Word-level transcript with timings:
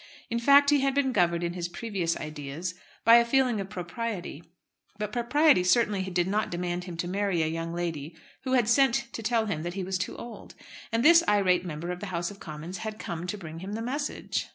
In 0.31 0.39
fact, 0.39 0.71
he 0.71 0.79
had 0.81 0.95
been 0.95 1.11
governed 1.11 1.43
in 1.43 1.53
his 1.53 1.67
previous 1.69 2.17
ideas 2.17 2.73
by 3.05 3.17
a 3.17 3.23
feeling 3.23 3.61
of 3.61 3.69
propriety; 3.69 4.43
but 4.97 5.11
propriety 5.11 5.63
certainly 5.63 6.01
did 6.01 6.27
not 6.27 6.49
demand 6.49 6.85
him 6.85 6.97
to 6.97 7.07
marry 7.07 7.43
a 7.43 7.47
young 7.47 7.71
lady 7.71 8.15
who 8.43 8.53
had 8.53 8.67
sent 8.67 9.13
to 9.13 9.21
tell 9.21 9.45
him 9.45 9.61
that 9.61 9.75
he 9.75 9.83
was 9.83 9.99
too 9.99 10.17
old. 10.17 10.55
And 10.91 11.05
this 11.05 11.23
irate 11.29 11.65
member 11.67 11.91
of 11.91 11.99
the 11.99 12.07
House 12.07 12.31
of 12.31 12.39
Commons 12.39 12.79
had 12.79 12.97
come 12.97 13.27
to 13.27 13.37
bring 13.37 13.59
him 13.59 13.73
the 13.73 13.81
message! 13.83 14.47